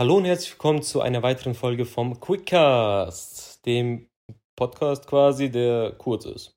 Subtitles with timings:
[0.00, 4.08] Hallo und herzlich willkommen zu einer weiteren Folge vom Quickcast, dem
[4.56, 6.56] Podcast quasi, der kurz ist.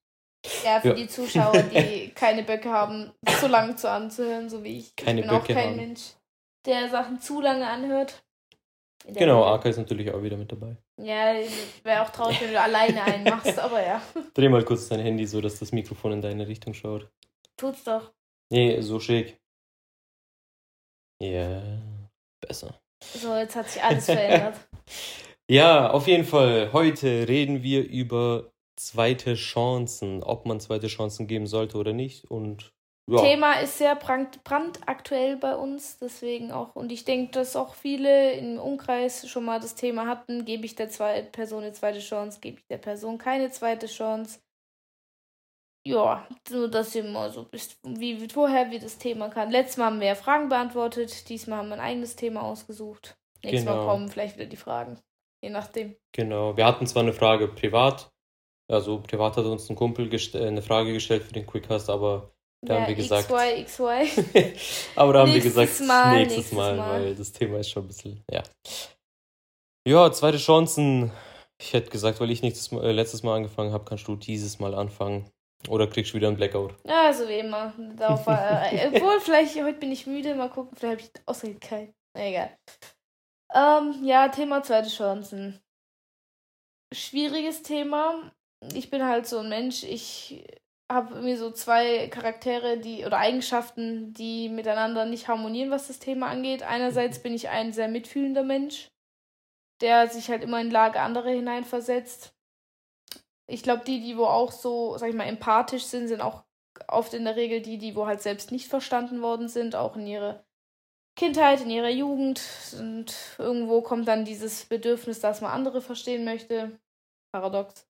[0.63, 0.93] Ja, für Ja.
[0.93, 3.11] die Zuschauer, die keine Böcke haben,
[3.41, 4.95] so lange zu anzuhören, so wie ich.
[4.95, 5.75] Keine ich bin auch Böcke kein haben.
[5.75, 6.13] Mensch,
[6.65, 8.23] der Sachen zu lange anhört.
[9.07, 9.43] Genau.
[9.43, 10.77] Arka ist natürlich auch wieder mit dabei.
[11.01, 11.33] Ja,
[11.83, 14.01] wäre auch traurig, wenn du alleine einen machst, aber ja.
[14.35, 17.11] Dreh mal kurz dein Handy so, dass das Mikrofon in deine Richtung schaut.
[17.57, 18.13] Tut's doch.
[18.49, 19.37] Nee, so schick.
[21.21, 21.61] Ja,
[22.39, 22.79] besser.
[23.11, 24.55] So, jetzt hat sich alles verändert.
[25.49, 26.71] Ja, auf jeden Fall.
[26.71, 32.23] Heute reden wir über zweite Chancen, ob man zweite Chancen geben sollte oder nicht.
[32.31, 32.73] Und
[33.11, 36.75] ja, Thema ist sehr brand, brandaktuell bei uns, deswegen auch.
[36.75, 40.75] Und ich denke, dass auch viele im Umkreis schon mal das Thema hatten: gebe ich
[40.75, 44.39] der zweiten Person eine zweite Chance, gebe ich der Person keine zweite Chance.
[45.85, 49.51] Ja, so dass ihr mal so wisst, wie, wie woher wir das Thema kann.
[49.51, 53.17] Letztes Mal haben wir ja Fragen beantwortet, diesmal haben wir ein eigenes Thema ausgesucht.
[53.43, 53.77] Nächstes Genau.
[53.77, 54.99] Mal kommen vielleicht wieder die Fragen.
[55.43, 55.95] Je nachdem.
[56.13, 56.55] genau.
[56.55, 58.09] Wir hatten zwar eine Frage privat,
[58.71, 62.33] also privat hat uns ein Kumpel äh, eine Frage gestellt für den Quickcast, aber
[62.65, 64.53] da haben wir gesagt, XY, XY.
[64.95, 66.91] aber da haben wir Nächstes gesagt, Mal, nächstes, nächstes Mal, Mal.
[66.91, 68.41] weil das Thema ist schon ein bisschen, ja.
[69.85, 71.11] Ja, zweite Chancen.
[71.59, 74.59] Ich hätte gesagt, weil ich nächstes Mal, äh, letztes Mal angefangen habe, kannst du dieses
[74.59, 75.29] Mal anfangen.
[75.69, 76.75] Oder kriegst du wieder einen Blackout.
[76.85, 77.73] Ja, so wie immer.
[77.95, 81.59] Darauf war, äh, obwohl, vielleicht, heute bin ich müde, mal gucken, vielleicht habe ich außerdem
[81.59, 81.93] keinen.
[82.13, 82.57] Egal.
[83.53, 85.59] Ähm, ja, Thema zweite Chancen.
[86.93, 88.31] Schwieriges Thema.
[88.73, 90.45] Ich bin halt so ein Mensch, ich
[90.91, 96.27] habe irgendwie so zwei Charaktere, die oder Eigenschaften, die miteinander nicht harmonieren, was das Thema
[96.27, 96.63] angeht.
[96.63, 98.89] Einerseits bin ich ein sehr mitfühlender Mensch,
[99.81, 102.35] der sich halt immer in Lage anderer hineinversetzt.
[103.47, 106.43] Ich glaube, die, die wo auch so, sag ich mal, empathisch sind, sind auch
[106.87, 110.07] oft in der Regel die, die wo halt selbst nicht verstanden worden sind, auch in
[110.07, 110.45] ihrer
[111.15, 112.41] Kindheit, in ihrer Jugend.
[112.79, 116.79] Und irgendwo kommt dann dieses Bedürfnis, dass man andere verstehen möchte.
[117.31, 117.87] Paradox.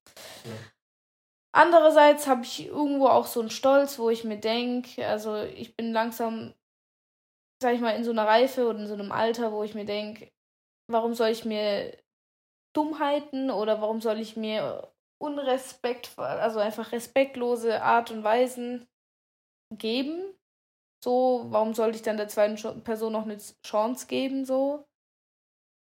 [1.56, 5.94] Andererseits habe ich irgendwo auch so einen Stolz, wo ich mir denke, also ich bin
[5.94, 6.54] langsam,
[7.61, 9.86] sag ich mal, in so einer Reife oder in so einem Alter, wo ich mir
[9.86, 10.32] denke,
[10.88, 11.95] warum soll ich mir
[12.73, 14.92] Dummheiten oder warum soll ich mir
[15.23, 18.88] unrespektvoll, also einfach respektlose Art und Weisen
[19.72, 20.36] geben?
[21.04, 24.45] So, warum sollte ich dann der zweiten Person noch eine Chance geben?
[24.45, 24.86] So,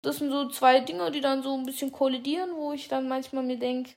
[0.02, 3.44] das sind so zwei Dinge, die dann so ein bisschen kollidieren, wo ich dann manchmal
[3.44, 3.94] mir denke,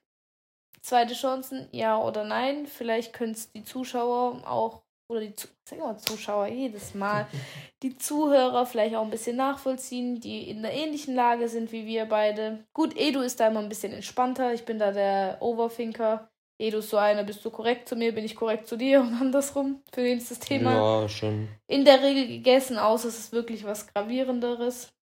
[0.81, 2.65] zweite Chancen, ja oder nein.
[2.67, 7.27] Vielleicht können es die Zuschauer auch, oder die Zu sag immer Zuschauer jedes Mal,
[7.83, 12.05] die Zuhörer vielleicht auch ein bisschen nachvollziehen, die in einer ähnlichen Lage sind wie wir
[12.05, 12.65] beide.
[12.73, 14.53] Gut, Edu ist da immer ein bisschen entspannter.
[14.53, 16.29] Ich bin da der Overthinker.
[16.59, 19.13] Edu ist so einer, bist du korrekt zu mir, bin ich korrekt zu dir und
[19.21, 19.81] andersrum.
[19.93, 21.47] Für den ist das Thema Ja, schon.
[21.67, 24.93] in der Regel gegessen, außer es ist wirklich was Gravierenderes.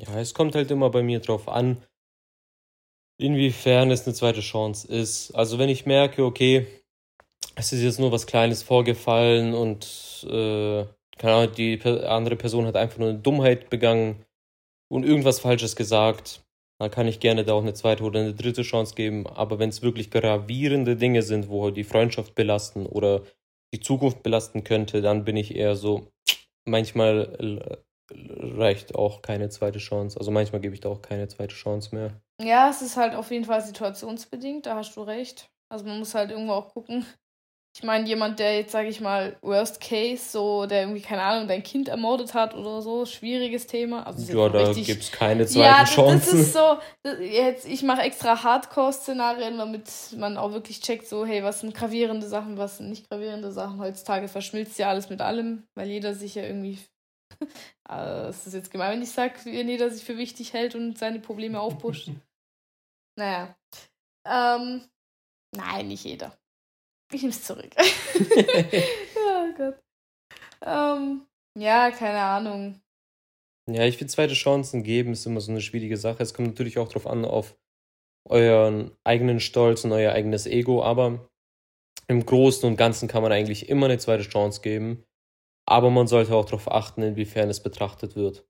[0.00, 1.82] Ja, es kommt halt immer bei mir drauf an,
[3.20, 5.32] inwiefern es eine zweite Chance ist.
[5.32, 6.66] Also wenn ich merke, okay,
[7.58, 10.84] es ist jetzt nur was Kleines vorgefallen und äh,
[11.18, 14.24] keine Ahnung, die andere Person hat einfach nur eine Dummheit begangen
[14.88, 16.44] und irgendwas Falsches gesagt,
[16.78, 19.26] dann kann ich gerne da auch eine zweite oder eine dritte Chance geben.
[19.26, 23.22] Aber wenn es wirklich gravierende Dinge sind, wo die Freundschaft belasten oder
[23.74, 26.08] die Zukunft belasten könnte, dann bin ich eher so,
[26.64, 30.18] manchmal reicht auch keine zweite Chance.
[30.18, 32.20] Also manchmal gebe ich da auch keine zweite Chance mehr.
[32.40, 35.50] Ja, es ist halt auf jeden Fall situationsbedingt, da hast du recht.
[35.68, 37.04] Also man muss halt irgendwo auch gucken.
[37.78, 41.46] Ich meine, jemand, der jetzt, sage ich mal, Worst Case, so, der irgendwie, keine Ahnung,
[41.46, 44.04] dein Kind ermordet hat oder so, schwieriges Thema.
[44.04, 46.40] Also Ja, da richtig- gibt es keine zweiten ja, das, das Chancen.
[46.40, 51.44] ist so, das, jetzt, ich mache extra Hardcore-Szenarien, damit man auch wirklich checkt, so, hey,
[51.44, 53.78] was sind gravierende Sachen, was sind nicht gravierende Sachen.
[53.78, 56.80] Heutzutage verschmilzt ja alles mit allem, weil jeder sich ja irgendwie,
[57.88, 60.98] äh, es ist jetzt gemein, wenn ich sage, wenn jeder sich für wichtig hält und
[60.98, 62.10] seine Probleme aufpusht.
[63.16, 63.56] naja.
[64.26, 64.82] Ähm,
[65.54, 66.36] nein, nicht jeder.
[67.12, 67.70] Ich nehme es zurück.
[67.78, 69.82] oh Gott.
[70.62, 71.22] Ähm,
[71.56, 72.80] ja, keine Ahnung.
[73.66, 76.22] Ja, ich finde, zweite Chancen geben ist immer so eine schwierige Sache.
[76.22, 77.56] Es kommt natürlich auch drauf an, auf
[78.28, 81.30] euren eigenen Stolz und euer eigenes Ego, aber
[82.08, 85.04] im Großen und Ganzen kann man eigentlich immer eine zweite Chance geben.
[85.66, 88.46] Aber man sollte auch darauf achten, inwiefern es betrachtet wird.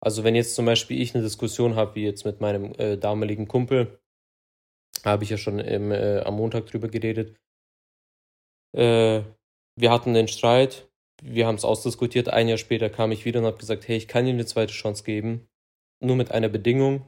[0.00, 3.46] Also wenn jetzt zum Beispiel ich eine Diskussion habe, wie jetzt mit meinem äh, damaligen
[3.46, 4.00] Kumpel,
[5.04, 7.36] habe ich ja schon im, äh, am Montag drüber geredet.
[8.76, 9.22] Äh,
[9.76, 10.88] wir hatten den Streit,
[11.22, 12.28] wir haben es ausdiskutiert.
[12.28, 14.72] Ein Jahr später kam ich wieder und habe gesagt, hey, ich kann ihm eine zweite
[14.72, 15.48] Chance geben,
[16.00, 17.06] nur mit einer Bedingung.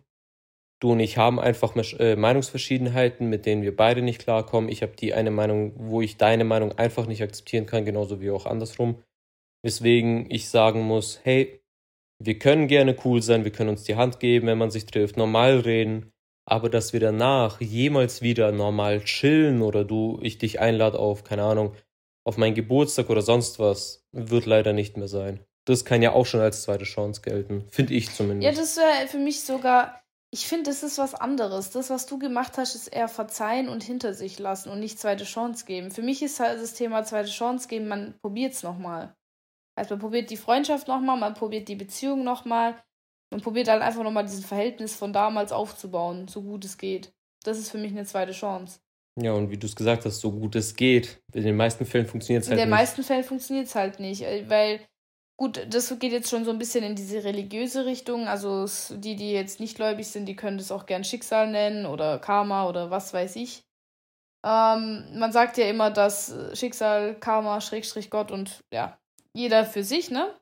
[0.80, 4.70] Du und ich haben einfach äh, Meinungsverschiedenheiten, mit denen wir beide nicht klarkommen.
[4.70, 8.30] Ich habe die eine Meinung, wo ich deine Meinung einfach nicht akzeptieren kann, genauso wie
[8.30, 9.02] auch andersrum.
[9.62, 11.60] Weswegen ich sagen muss, hey,
[12.22, 15.16] wir können gerne cool sein, wir können uns die Hand geben, wenn man sich trifft,
[15.16, 16.12] normal reden,
[16.46, 21.44] aber dass wir danach jemals wieder normal chillen oder du, ich dich einlade auf, keine
[21.44, 21.74] Ahnung,
[22.24, 25.40] auf meinen Geburtstag oder sonst was, wird leider nicht mehr sein.
[25.66, 28.44] Das kann ja auch schon als zweite Chance gelten, finde ich zumindest.
[28.44, 31.70] Ja, das wäre für mich sogar, ich finde, das ist was anderes.
[31.70, 35.24] Das, was du gemacht hast, ist eher verzeihen und hinter sich lassen und nicht zweite
[35.24, 35.90] Chance geben.
[35.90, 39.14] Für mich ist halt das Thema zweite Chance geben, man probiert es nochmal.
[39.76, 42.76] Also man probiert die Freundschaft nochmal, man probiert die Beziehung nochmal,
[43.34, 47.12] man probiert halt einfach nochmal dieses Verhältnis von damals aufzubauen, so gut es geht.
[47.42, 48.78] Das ist für mich eine zweite Chance.
[49.20, 51.20] Ja, und wie du es gesagt hast, so gut es geht.
[51.32, 52.62] In den meisten Fällen funktioniert es halt nicht.
[52.62, 54.80] In den meisten Fällen funktioniert es halt nicht, weil
[55.36, 58.28] Gut, das geht jetzt schon so ein bisschen in diese religiöse Richtung.
[58.28, 58.66] Also
[58.96, 62.68] die, die jetzt nicht gläubig sind, die können das auch gern Schicksal nennen oder Karma
[62.68, 63.64] oder was weiß ich.
[64.46, 68.96] Ähm, man sagt ja immer, dass Schicksal, Karma, Schrägstrich Gott und ja,
[69.32, 70.32] jeder für sich, ne?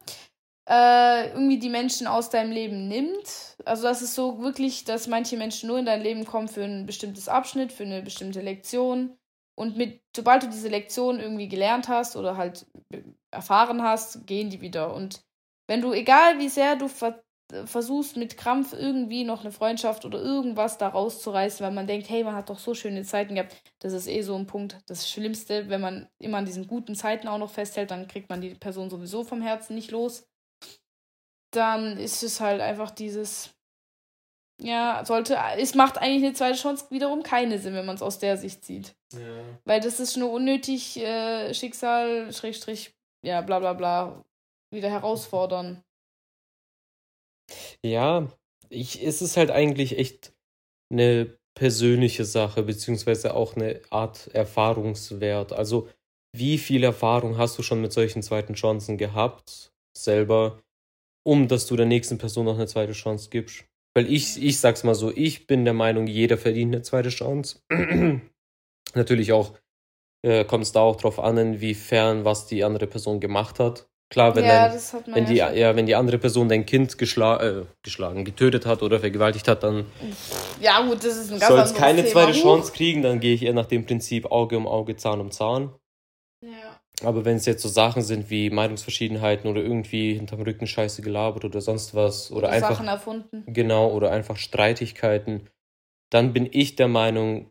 [0.69, 3.57] Äh, irgendwie die Menschen aus deinem Leben nimmt.
[3.65, 6.87] Also das ist so wirklich, dass manche Menschen nur in dein Leben kommen für ein
[6.87, 9.17] bestimmtes Abschnitt, für eine bestimmte Lektion.
[9.57, 12.67] Und mit, sobald du diese Lektion irgendwie gelernt hast oder halt
[13.31, 14.95] erfahren hast, gehen die wieder.
[14.95, 15.25] Und
[15.67, 17.23] wenn du, egal wie sehr du ver
[17.67, 22.25] versuchst, mit Krampf irgendwie noch eine Freundschaft oder irgendwas da rauszureißen, weil man denkt, hey,
[22.25, 24.79] man hat doch so schöne Zeiten gehabt, das ist eh so ein Punkt.
[24.87, 28.41] Das Schlimmste, wenn man immer an diesen guten Zeiten auch noch festhält, dann kriegt man
[28.41, 30.32] die Person sowieso vom Herzen nicht los.
[31.53, 33.55] Dann ist es halt einfach dieses,
[34.61, 38.19] ja, sollte, es macht eigentlich eine zweite Chance wiederum keine Sinn, wenn man es aus
[38.19, 38.95] der Sicht sieht.
[39.13, 39.45] Ja.
[39.65, 42.95] Weil das ist nur unnötig äh, Schicksal, Schrägstrich,
[43.25, 44.25] ja, bla bla bla,
[44.73, 45.83] wieder herausfordern.
[47.85, 48.29] Ja,
[48.69, 50.33] ich, es ist halt eigentlich echt
[50.91, 55.53] eine persönliche Sache, beziehungsweise auch eine Art Erfahrungswert.
[55.53, 55.89] Also,
[56.35, 60.63] wie viel Erfahrung hast du schon mit solchen zweiten Chancen gehabt, selber,
[61.25, 63.65] um dass du der nächsten Person noch eine zweite Chance gibst?
[63.95, 67.61] Weil ich, ich sag's mal so, ich bin der Meinung, jeder verdient eine zweite Chance.
[68.95, 69.53] Natürlich auch
[70.23, 73.89] äh, kommt es da auch drauf an, inwiefern was die andere Person gemacht hat.
[74.13, 77.43] Klar, wenn, ja, dein, wenn, ja die, ja, wenn die andere Person dein Kind geschla
[77.43, 79.87] äh, geschlagen, getötet hat oder vergewaltigt hat, dann
[80.61, 82.27] ja, gut, das ist ein ganz soll es keine Thema.
[82.27, 85.31] zweite Chance kriegen, dann gehe ich eher nach dem Prinzip Auge um Auge, Zahn um
[85.31, 85.75] Zahn.
[86.43, 86.79] Ja.
[87.05, 91.45] Aber wenn es jetzt so Sachen sind wie Meinungsverschiedenheiten oder irgendwie hinterm Rücken Scheiße gelabert
[91.45, 93.45] oder sonst was oder, oder einfach Sachen erfunden.
[93.47, 95.49] Genau, oder einfach Streitigkeiten,
[96.11, 97.51] dann bin ich der Meinung,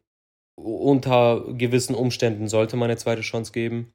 [0.55, 3.93] unter gewissen Umständen sollte man eine zweite Chance geben.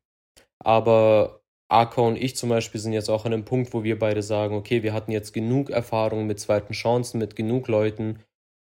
[0.59, 4.23] Aber Aka und ich zum Beispiel sind jetzt auch an einem Punkt, wo wir beide
[4.23, 8.21] sagen, okay, wir hatten jetzt genug Erfahrungen mit zweiten Chancen, mit genug Leuten,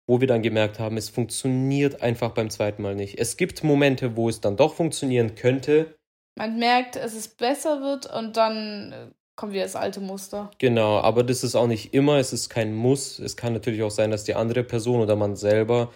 [0.06, 3.18] wo wir dann gemerkt haben, es funktioniert einfach beim zweiten Mal nicht.
[3.18, 5.96] Es gibt Momente, wo es dann doch funktionieren könnte.
[6.36, 10.50] Man merkt, dass es besser wird und dann äh, kommt wieder das alte Muster.
[10.58, 13.18] Genau, aber das ist auch nicht immer, es ist kein Muss.
[13.18, 15.92] Es kann natürlich auch sein, dass die andere Person oder man selber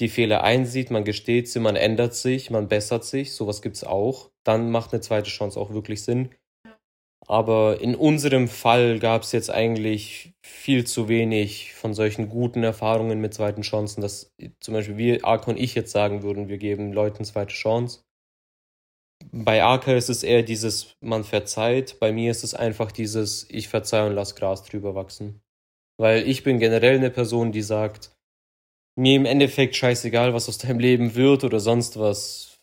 [0.00, 3.84] die Fehler einsieht, man gesteht sie, man ändert sich, man bessert sich, sowas gibt es
[3.84, 6.30] auch, dann macht eine zweite Chance auch wirklich Sinn.
[7.26, 13.20] Aber in unserem Fall gab es jetzt eigentlich viel zu wenig von solchen guten Erfahrungen
[13.20, 16.92] mit zweiten Chancen, dass zum Beispiel wir, Arka und ich jetzt sagen würden, wir geben
[16.92, 18.00] Leuten zweite Chance.
[19.32, 21.98] Bei Arka ist es eher dieses, man verzeiht.
[22.00, 25.40] Bei mir ist es einfach dieses, ich verzeihe und lass Gras drüber wachsen.
[25.96, 28.12] Weil ich bin generell eine Person, die sagt,
[28.96, 32.58] mir im Endeffekt scheißegal, was aus deinem Leben wird oder sonst was.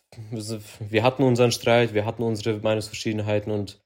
[0.80, 3.82] Wir hatten unseren Streit, wir hatten unsere Meinungsverschiedenheiten und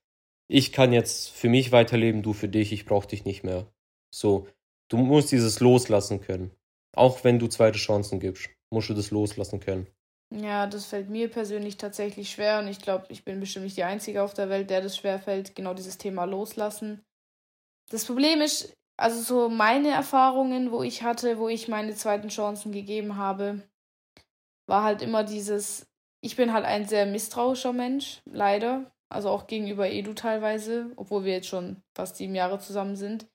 [0.49, 3.67] ich kann jetzt für mich weiterleben, du für dich, ich brauche dich nicht mehr.
[4.13, 4.49] So,
[4.89, 6.53] du musst dieses loslassen können.
[6.95, 9.87] Auch wenn du zweite Chancen gibst, musst du das loslassen können.
[10.35, 13.85] Ja, das fällt mir persönlich tatsächlich schwer und ich glaube, ich bin bestimmt nicht die
[13.85, 17.05] Einzige auf der Welt, der das schwer fällt, genau dieses Thema loslassen.
[17.91, 22.73] Das Problem ist, also so meine Erfahrungen, wo ich hatte, wo ich meine zweiten Chancen
[22.73, 23.63] gegeben habe,
[24.69, 25.87] war halt immer dieses,
[26.21, 28.91] ich bin halt ein sehr misstrauischer Mensch, leider.
[29.09, 33.29] Also auch gegenüber Edu teilweise, obwohl wir jetzt schon fast sieben Jahre zusammen sind.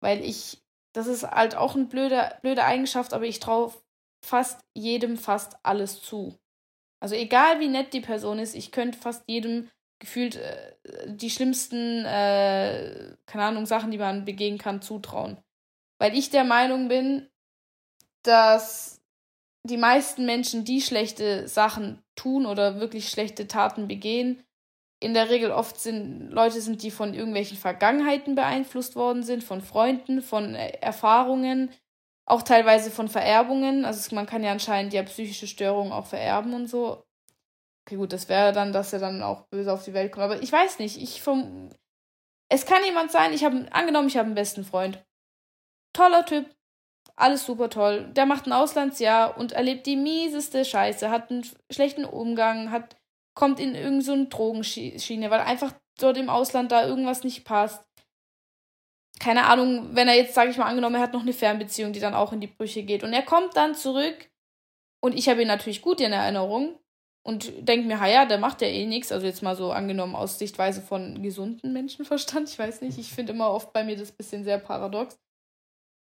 [0.00, 0.62] Weil ich,
[0.94, 3.72] das ist halt auch eine blöde, blöde Eigenschaft, aber ich traue
[4.24, 6.38] fast jedem fast alles zu.
[7.00, 10.74] Also egal wie nett die Person ist, ich könnte fast jedem gefühlt äh,
[11.06, 15.38] die schlimmsten, äh, keine Ahnung, Sachen, die man begehen kann, zutrauen.
[15.98, 17.28] Weil ich der Meinung bin,
[18.22, 19.00] dass
[19.64, 24.42] die meisten Menschen, die schlechte Sachen tun oder wirklich schlechte Taten begehen,
[25.00, 29.60] in der Regel oft sind Leute sind, die von irgendwelchen Vergangenheiten beeinflusst worden sind, von
[29.60, 31.70] Freunden, von äh, Erfahrungen,
[32.26, 33.84] auch teilweise von Vererbungen.
[33.84, 37.04] Also man kann ja anscheinend ja psychische Störungen auch vererben und so.
[37.86, 40.24] Okay, gut, das wäre dann, dass er dann auch böse auf die Welt kommt.
[40.24, 41.70] Aber ich weiß nicht, ich vom.
[42.48, 45.02] Es kann jemand sein, ich habe, angenommen, ich habe einen besten Freund.
[45.94, 46.54] Toller Typ,
[47.16, 48.10] alles super toll.
[48.12, 52.96] Der macht ein Auslandsjahr und erlebt die mieseste Scheiße, hat einen schlechten Umgang, hat,
[53.34, 57.84] kommt in irgendeine so Drogenschiene, weil einfach dort im Ausland da irgendwas nicht passt.
[59.20, 62.00] Keine Ahnung, wenn er jetzt, sage ich mal, angenommen, er hat noch eine Fernbeziehung, die
[62.00, 63.04] dann auch in die Brüche geht.
[63.04, 64.30] Und er kommt dann zurück
[65.00, 66.78] und ich habe ihn natürlich gut in Erinnerung
[67.24, 69.12] und denke mir, ja, der macht ja eh nichts.
[69.12, 72.48] Also jetzt mal so angenommen aus Sichtweise von gesunden Menschenverstand.
[72.48, 75.18] Ich weiß nicht, ich finde immer oft bei mir das bisschen sehr paradox.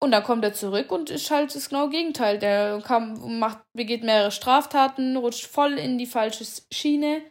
[0.02, 2.38] Und dann kommt er zurück und ist halt das genaue Gegenteil.
[2.38, 7.22] Der kam, macht, begeht mehrere Straftaten, rutscht voll in die falsche Schiene.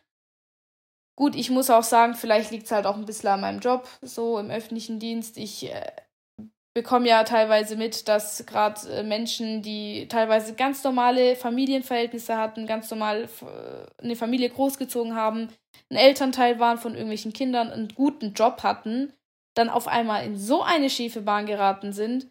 [1.16, 3.88] Gut, ich muss auch sagen, vielleicht liegt es halt auch ein bisschen an meinem Job,
[4.02, 5.38] so im öffentlichen Dienst.
[5.38, 5.92] Ich äh,
[6.74, 12.90] bekomme ja teilweise mit, dass gerade äh, Menschen, die teilweise ganz normale Familienverhältnisse hatten, ganz
[12.90, 15.50] normal äh, eine Familie großgezogen haben,
[15.92, 19.14] ein Elternteil waren von irgendwelchen Kindern, einen guten Job hatten,
[19.56, 22.28] dann auf einmal in so eine schiefe Bahn geraten sind,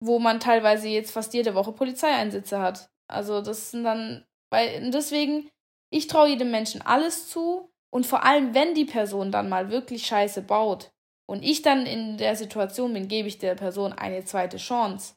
[0.00, 2.90] wo man teilweise jetzt fast jede Woche Polizeieinsätze hat.
[3.08, 5.48] Also das sind dann, weil deswegen,
[5.90, 10.06] ich traue jedem Menschen alles zu und vor allem, wenn die Person dann mal wirklich
[10.06, 10.90] Scheiße baut
[11.24, 15.14] und ich dann in der Situation bin, gebe ich der Person eine zweite Chance,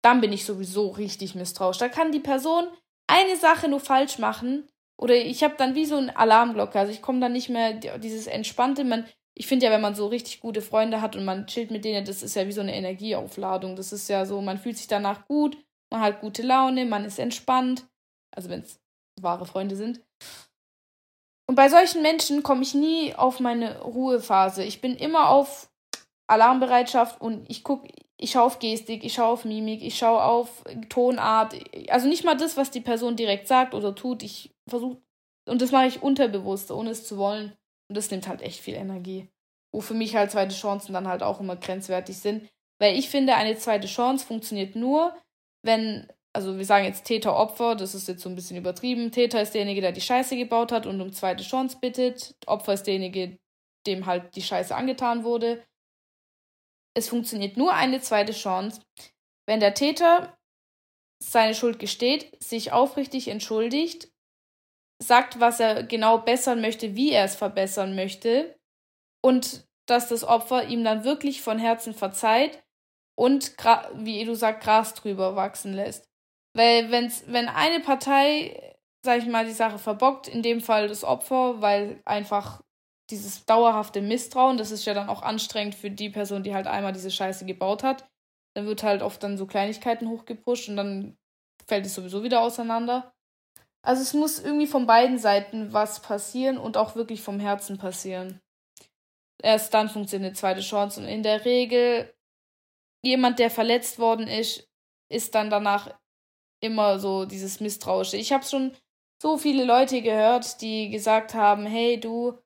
[0.00, 1.78] dann bin ich sowieso richtig misstrauisch.
[1.78, 2.68] Da kann die Person
[3.08, 6.78] eine Sache nur falsch machen oder ich habe dann wie so ein Alarmglocke.
[6.78, 9.06] Also ich komme dann nicht mehr dieses entspannte, man
[9.36, 12.06] ich finde ja, wenn man so richtig gute Freunde hat und man chillt mit denen,
[12.06, 13.74] das ist ja wie so eine Energieaufladung.
[13.74, 15.58] Das ist ja so, man fühlt sich danach gut,
[15.90, 17.84] man hat gute Laune, man ist entspannt.
[18.30, 18.78] Also wenn es
[19.20, 20.00] wahre Freunde sind.
[21.46, 24.64] Und bei solchen Menschen komme ich nie auf meine Ruhephase.
[24.64, 25.70] Ich bin immer auf
[26.26, 30.64] Alarmbereitschaft und ich gucke, ich schaue auf Gestik, ich schaue auf Mimik, ich schaue auf
[30.88, 31.54] Tonart.
[31.88, 34.22] Also nicht mal das, was die Person direkt sagt oder tut.
[34.22, 35.02] Ich versuche,
[35.46, 37.52] und das mache ich unterbewusst, ohne es zu wollen.
[37.88, 39.28] Und das nimmt halt echt viel Energie.
[39.72, 42.48] Wo für mich halt zweite Chancen dann halt auch immer grenzwertig sind.
[42.80, 45.14] Weil ich finde, eine zweite Chance funktioniert nur,
[45.62, 49.12] wenn, also wir sagen jetzt Täter-Opfer, das ist jetzt so ein bisschen übertrieben.
[49.12, 52.34] Täter ist derjenige, der die Scheiße gebaut hat und um zweite Chance bittet.
[52.46, 53.38] Opfer ist derjenige,
[53.86, 55.64] dem halt die Scheiße angetan wurde.
[56.96, 58.82] Es funktioniert nur eine zweite Chance,
[59.46, 60.36] wenn der Täter
[61.22, 64.08] seine Schuld gesteht, sich aufrichtig entschuldigt
[65.02, 68.58] sagt, was er genau bessern möchte, wie er es verbessern möchte
[69.22, 72.62] und dass das Opfer ihm dann wirklich von Herzen verzeiht
[73.16, 73.56] und,
[73.96, 76.08] wie du sagst, Gras drüber wachsen lässt.
[76.54, 81.04] Weil wenn's, wenn eine Partei, sag ich mal, die Sache verbockt, in dem Fall das
[81.04, 82.62] Opfer, weil einfach
[83.10, 86.92] dieses dauerhafte Misstrauen, das ist ja dann auch anstrengend für die Person, die halt einmal
[86.92, 88.08] diese Scheiße gebaut hat,
[88.54, 91.18] dann wird halt oft dann so Kleinigkeiten hochgepusht und dann
[91.66, 93.12] fällt es sowieso wieder auseinander.
[93.82, 98.40] Also es muss irgendwie von beiden Seiten was passieren und auch wirklich vom Herzen passieren.
[99.42, 101.00] Erst dann funktioniert eine zweite Chance.
[101.00, 102.14] Und in der Regel,
[103.02, 104.66] jemand, der verletzt worden ist,
[105.10, 105.94] ist dann danach
[106.64, 108.16] immer so dieses Misstrauische.
[108.16, 108.72] Ich habe schon
[109.22, 112.38] so viele Leute gehört, die gesagt haben, hey du,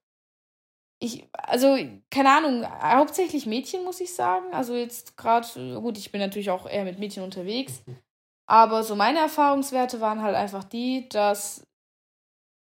[1.00, 1.76] ich, also,
[2.10, 4.52] keine Ahnung, hauptsächlich Mädchen, muss ich sagen.
[4.52, 5.46] Also jetzt gerade,
[5.80, 7.82] gut, ich bin natürlich auch eher mit Mädchen unterwegs.
[8.46, 11.66] Aber so meine Erfahrungswerte waren halt einfach die, dass,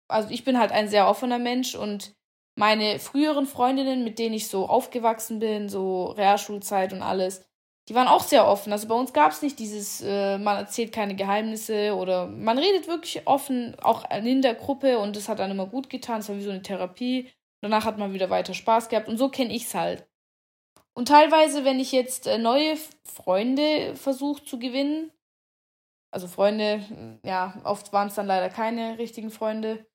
[0.08, 2.14] also ich bin halt ein sehr offener Mensch und
[2.56, 7.47] meine früheren Freundinnen, mit denen ich so aufgewachsen bin, so Realschulzeit und alles,
[7.88, 8.72] die waren auch sehr offen.
[8.72, 12.86] Also bei uns gab es nicht dieses, äh, man erzählt keine Geheimnisse oder man redet
[12.86, 16.20] wirklich offen, auch in der Gruppe und das hat dann immer gut getan.
[16.20, 17.30] Es war wie so eine Therapie.
[17.62, 20.06] Danach hat man wieder weiter Spaß gehabt und so kenne ich es halt.
[20.94, 25.10] Und teilweise, wenn ich jetzt äh, neue Freunde versuche zu gewinnen,
[26.10, 29.86] also Freunde, ja, oft waren es dann leider keine richtigen Freunde,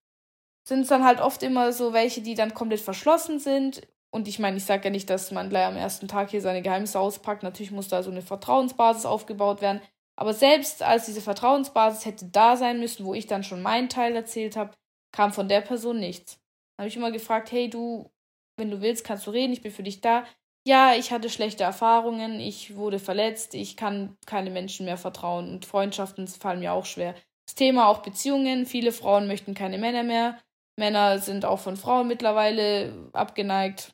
[0.68, 3.82] sind es dann halt oft immer so welche, die dann komplett verschlossen sind.
[4.14, 6.62] Und ich meine, ich sage ja nicht, dass man gleich am ersten Tag hier seine
[6.62, 7.44] Geheimnisse auspackt.
[7.44, 9.82] Natürlich muss da so eine Vertrauensbasis aufgebaut werden.
[10.16, 14.16] Aber selbst als diese Vertrauensbasis hätte da sein müssen, wo ich dann schon meinen Teil
[14.16, 14.76] erzählt habe,
[15.12, 16.40] kam von der Person nichts.
[16.78, 18.12] Da habe ich immer gefragt, hey du,
[18.58, 20.26] wenn du willst, kannst du reden, ich bin für dich da
[20.66, 25.66] ja, ich hatte schlechte Erfahrungen, ich wurde verletzt, ich kann keine Menschen mehr vertrauen und
[25.66, 27.16] Freundschaften fallen mir auch schwer.
[27.46, 30.40] Das Thema auch Beziehungen, viele Frauen möchten keine Männer mehr.
[30.78, 33.94] Männer sind auch von Frauen mittlerweile abgeneigt.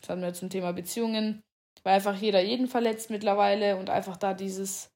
[0.00, 1.42] Das hatten wir zum Thema Beziehungen.
[1.82, 4.90] Weil einfach jeder jeden verletzt mittlerweile und einfach da dieses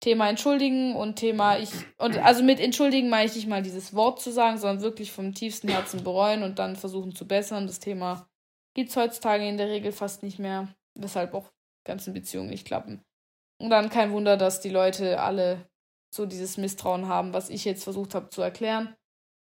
[0.00, 4.20] Thema entschuldigen und Thema ich und also mit entschuldigen meine ich nicht mal dieses Wort
[4.20, 7.68] zu sagen, sondern wirklich vom tiefsten Herzen bereuen und dann versuchen zu bessern.
[7.68, 8.28] Das Thema
[8.74, 11.50] gibt es heutzutage in der Regel fast nicht mehr, weshalb auch
[11.84, 13.00] ganzen Beziehungen nicht klappen.
[13.60, 15.68] Und dann kein Wunder, dass die Leute alle
[16.12, 18.94] so dieses Misstrauen haben, was ich jetzt versucht habe zu erklären.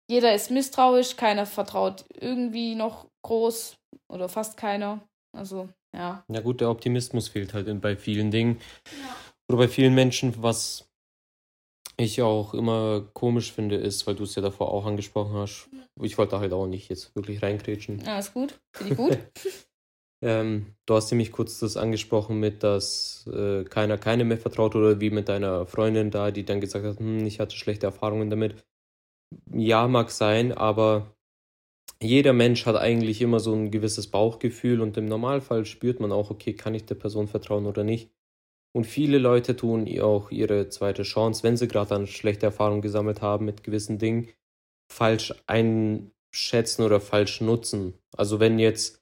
[0.09, 3.77] Jeder ist misstrauisch, keiner vertraut irgendwie noch groß
[4.07, 5.01] oder fast keiner.
[5.35, 6.23] Also, ja.
[6.27, 8.59] Ja gut, der Optimismus fehlt halt bei vielen Dingen.
[8.85, 9.15] Ja.
[9.49, 10.89] Oder bei vielen Menschen, was
[11.97, 15.69] ich auch immer komisch finde, ist, weil du es ja davor auch angesprochen hast.
[16.01, 17.99] Ich wollte halt auch nicht jetzt wirklich reingrätschen.
[18.05, 18.59] Ja, ist gut.
[18.73, 19.17] Finde ich gut.
[20.21, 24.99] ähm, du hast nämlich kurz das angesprochen mit, dass äh, keiner keine mehr vertraut oder
[24.99, 28.55] wie mit deiner Freundin da, die dann gesagt hat, hm, ich hatte schlechte Erfahrungen damit.
[29.51, 31.14] Ja, mag sein, aber
[32.05, 36.31] jeder Mensch hat eigentlich immer so ein gewisses Bauchgefühl und im Normalfall spürt man auch,
[36.31, 38.11] okay, kann ich der Person vertrauen oder nicht.
[38.73, 43.21] Und viele Leute tun auch ihre zweite Chance, wenn sie gerade eine schlechte Erfahrung gesammelt
[43.21, 44.29] haben mit gewissen Dingen,
[44.91, 47.93] falsch einschätzen oder falsch nutzen.
[48.17, 49.01] Also wenn jetzt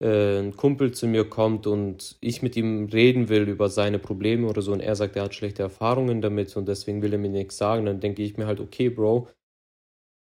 [0.00, 4.48] äh, ein Kumpel zu mir kommt und ich mit ihm reden will über seine Probleme
[4.48, 7.30] oder so und er sagt, er hat schlechte Erfahrungen damit und deswegen will er mir
[7.30, 9.28] nichts sagen, dann denke ich mir halt, okay, Bro,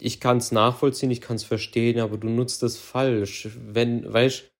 [0.01, 3.49] ich kann es nachvollziehen, ich kann es verstehen, aber du nutzt es falsch.
[3.55, 4.51] Wenn, weißt,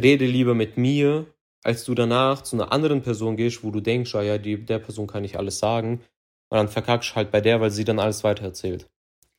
[0.00, 1.26] rede lieber mit mir
[1.62, 4.78] als du danach zu einer anderen Person gehst, wo du denkst, ah ja, die, der
[4.78, 6.00] Person kann ich alles sagen,
[6.48, 8.88] und dann verkackst du halt bei der, weil sie dann alles weitererzählt.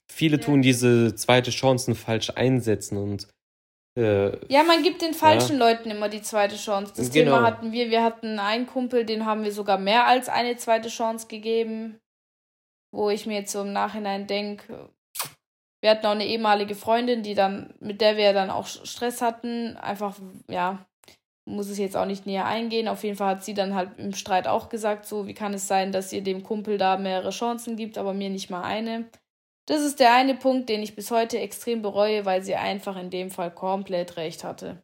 [0.10, 0.43] Viele ja.
[0.43, 3.27] tun diese zweite Chancen falsch einsetzen und
[3.98, 5.67] äh, ja, man gibt den falschen ja.
[5.67, 6.93] Leuten immer die zweite Chance.
[6.96, 7.36] Das genau.
[7.36, 7.89] Thema hatten wir.
[7.89, 12.00] Wir hatten einen Kumpel, den haben wir sogar mehr als eine zweite Chance gegeben.
[12.93, 14.89] Wo ich mir jetzt so im Nachhinein denke,
[15.82, 19.76] wir hatten auch eine ehemalige Freundin, die dann, mit der wir dann auch Stress hatten.
[19.78, 20.16] Einfach,
[20.48, 20.86] ja,
[21.46, 22.88] muss es jetzt auch nicht näher eingehen.
[22.88, 25.68] Auf jeden Fall hat sie dann halt im Streit auch gesagt, so, wie kann es
[25.68, 29.10] sein, dass ihr dem Kumpel da mehrere Chancen gibt, aber mir nicht mal eine.
[29.66, 33.10] Das ist der eine Punkt, den ich bis heute extrem bereue, weil sie einfach in
[33.10, 34.84] dem Fall komplett recht hatte.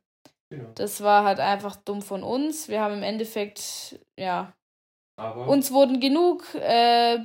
[0.50, 0.70] Genau.
[0.76, 2.70] Das war halt einfach dumm von uns.
[2.70, 4.54] Wir haben im Endeffekt, ja,
[5.18, 7.18] aber uns wurden genug äh,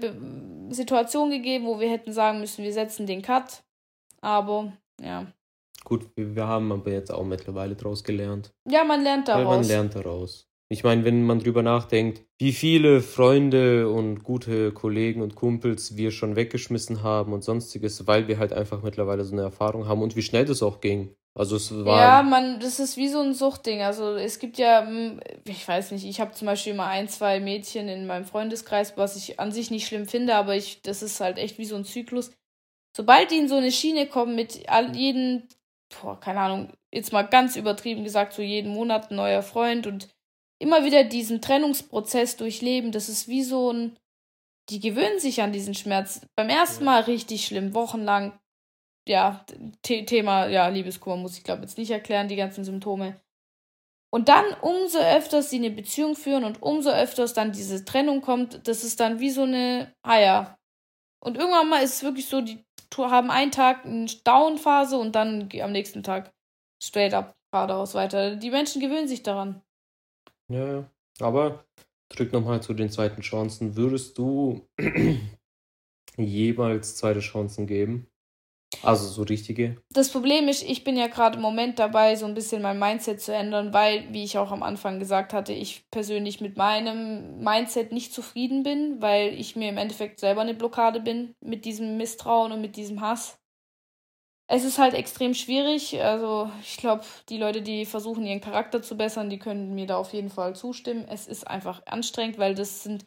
[0.71, 3.63] Situationen gegeben, wo wir hätten sagen müssen, wir setzen den Cut.
[4.21, 5.27] Aber, ja.
[5.85, 8.53] Gut, wir haben aber jetzt auch mittlerweile daraus gelernt.
[8.69, 9.47] Ja, man lernt daraus.
[9.47, 10.49] Weil man lernt daraus.
[10.71, 16.13] Ich meine, wenn man drüber nachdenkt, wie viele Freunde und gute Kollegen und Kumpels wir
[16.13, 20.17] schon weggeschmissen haben und sonstiges, weil wir halt einfach mittlerweile so eine Erfahrung haben und
[20.17, 21.15] wie schnell das auch ging.
[21.35, 21.99] Also es war.
[21.99, 23.83] Ja, man, das ist wie so ein Suchtding.
[23.83, 27.41] Also es gibt ja, hm, ich weiß nicht, ich habe zum Beispiel immer ein, zwei
[27.41, 31.21] Mädchen in meinem Freundeskreis, was ich an sich nicht schlimm finde, aber ich, das ist
[31.21, 32.33] halt echt wie so ein Zyklus.
[32.95, 35.49] Sobald die in so eine Schiene kommen mit all, jeden
[36.01, 40.09] boah, keine Ahnung, jetzt mal ganz übertrieben gesagt, so jeden Monat ein neuer Freund und
[40.59, 43.99] immer wieder diesen Trennungsprozess durchleben, das ist wie so ein,
[44.71, 46.27] die gewöhnen sich an diesen Schmerz.
[46.37, 48.39] Beim ersten Mal richtig schlimm, wochenlang,
[49.09, 49.45] ja,
[49.83, 53.21] Thema, ja, Liebeskummer muss ich glaube jetzt nicht erklären, die ganzen Symptome.
[54.15, 58.69] Und dann umso öfters sie eine Beziehung führen und umso öfters dann diese Trennung kommt,
[58.69, 60.59] das ist dann wie so eine, ja.
[61.25, 62.63] Und irgendwann mal ist es wirklich so, die
[62.99, 66.31] haben einen Tag eine Down-Phase und dann am nächsten Tag
[66.83, 68.37] straight up geradeaus weiter.
[68.37, 69.63] Die Menschen gewöhnen sich daran.
[70.49, 70.91] Ja, ja.
[71.21, 71.65] Aber
[72.11, 73.77] zurück nochmal zu den zweiten Chancen.
[73.77, 74.69] Würdest du
[76.17, 78.12] jeweils zweite Chancen geben?
[78.83, 79.77] Also so richtige.
[79.91, 83.21] Das Problem ist, ich bin ja gerade im Moment dabei, so ein bisschen mein Mindset
[83.21, 87.93] zu ändern, weil, wie ich auch am Anfang gesagt hatte, ich persönlich mit meinem Mindset
[87.93, 92.53] nicht zufrieden bin, weil ich mir im Endeffekt selber eine Blockade bin mit diesem Misstrauen
[92.53, 93.39] und mit diesem Hass.
[94.49, 96.03] Es ist halt extrem schwierig.
[96.03, 99.97] Also ich glaube, die Leute, die versuchen, ihren Charakter zu bessern, die können mir da
[99.97, 101.07] auf jeden Fall zustimmen.
[101.09, 103.07] Es ist einfach anstrengend, weil das sind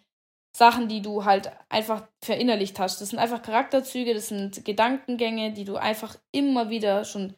[0.55, 3.01] Sachen, die du halt einfach verinnerlicht hast.
[3.01, 7.35] Das sind einfach Charakterzüge, das sind Gedankengänge, die du einfach immer wieder schon,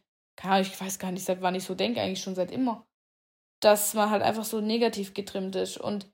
[0.62, 2.86] ich weiß gar nicht, seit wann ich so denke, eigentlich schon seit immer,
[3.60, 5.80] dass man halt einfach so negativ getrimmt ist.
[5.80, 6.06] Und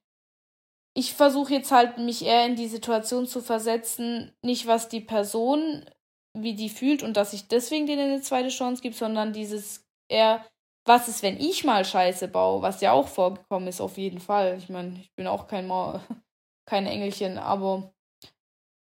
[0.94, 5.84] ich versuche jetzt halt, mich eher in die Situation zu versetzen, nicht was die Person,
[6.34, 10.46] wie die fühlt und dass ich deswegen denen eine zweite Chance gebe, sondern dieses eher,
[10.86, 14.58] was ist, wenn ich mal Scheiße baue, was ja auch vorgekommen ist, auf jeden Fall.
[14.58, 16.00] Ich meine, ich bin auch kein Mau
[16.66, 17.94] kein Engelchen, aber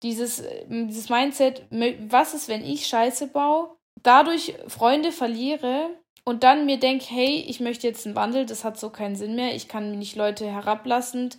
[0.03, 5.91] dieses, äh, dieses Mindset, was ist, wenn ich Scheiße baue, dadurch Freunde verliere
[6.25, 9.35] und dann mir denke, hey, ich möchte jetzt einen Wandel, das hat so keinen Sinn
[9.35, 11.39] mehr, ich kann nicht Leute herablassend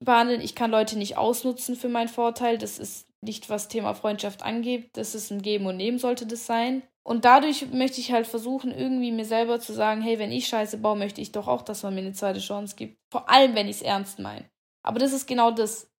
[0.00, 4.42] behandeln, ich kann Leute nicht ausnutzen für meinen Vorteil, das ist nicht, was Thema Freundschaft
[4.42, 6.82] angeht, das ist ein Geben und Nehmen sollte das sein.
[7.04, 10.76] Und dadurch möchte ich halt versuchen, irgendwie mir selber zu sagen, hey, wenn ich Scheiße
[10.76, 12.98] baue, möchte ich doch auch, dass man mir eine zweite Chance gibt.
[13.10, 14.44] Vor allem, wenn ich es ernst meine.
[14.88, 15.90] Aber das ist genau das.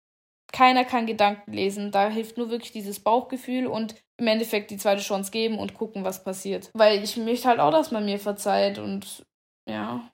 [0.51, 1.93] Keiner kann Gedanken lesen.
[1.93, 6.05] Da hilft nur wirklich dieses Bauchgefühl und im Endeffekt die zweite Chance geben und gucken,
[6.05, 6.71] was passiert.
[6.73, 9.27] Weil ich möchte halt auch, dass man mir verzeiht und
[9.69, 10.11] ja.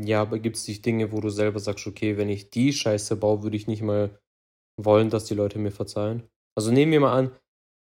[0.00, 3.16] Ja, aber gibt es nicht Dinge, wo du selber sagst, okay, wenn ich die Scheiße
[3.16, 4.20] baue, würde ich nicht mal
[4.76, 6.22] wollen, dass die Leute mir verzeihen?
[6.54, 7.32] Also nehmen wir mal an,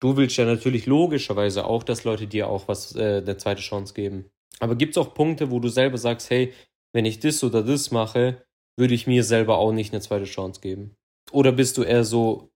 [0.01, 3.93] du willst ja natürlich logischerweise auch, dass Leute dir auch was, äh, eine zweite Chance
[3.93, 4.31] geben.
[4.59, 6.55] Aber gibt es auch Punkte, wo du selber sagst, hey,
[6.95, 8.43] wenn ich das oder das mache,
[8.77, 10.97] würde ich mir selber auch nicht eine zweite Chance geben.
[11.33, 12.51] Oder bist du eher so,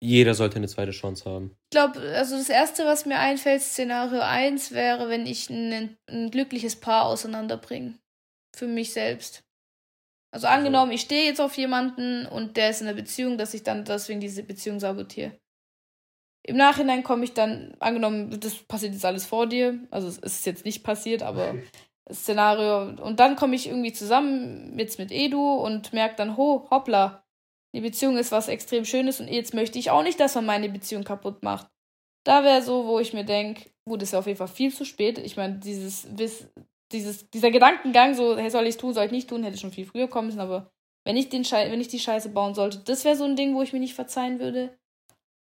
[0.00, 1.56] jeder sollte eine zweite Chance haben?
[1.72, 6.30] Ich glaube, also das Erste, was mir einfällt, Szenario 1 wäre, wenn ich ein, ein
[6.30, 7.98] glückliches Paar auseinanderbringe.
[8.56, 9.44] Für mich selbst.
[10.30, 13.62] Also angenommen, ich stehe jetzt auf jemanden und der ist in einer Beziehung, dass ich
[13.62, 15.38] dann deswegen diese Beziehung sabotiere.
[16.46, 20.46] Im Nachhinein komme ich dann, angenommen, das passiert jetzt alles vor dir, also es ist
[20.46, 21.56] jetzt nicht passiert, aber
[22.12, 27.24] Szenario, und dann komme ich irgendwie zusammen jetzt mit Edu und merke dann, ho, hoppla,
[27.74, 30.68] die Beziehung ist was extrem Schönes und jetzt möchte ich auch nicht, dass man meine
[30.68, 31.68] Beziehung kaputt macht.
[32.24, 34.84] Da wäre so, wo ich mir denke, gut, ist ja auf jeden Fall viel zu
[34.84, 35.18] spät.
[35.18, 36.06] Ich meine, dieses,
[36.92, 39.72] dieses, dieser Gedankengang, so, hey, soll ich es tun, soll ich nicht tun, hätte schon
[39.72, 40.70] viel früher kommen müssen, aber
[41.04, 43.54] wenn ich, den Schei wenn ich die Scheiße bauen sollte, das wäre so ein Ding,
[43.54, 44.76] wo ich mir nicht verzeihen würde.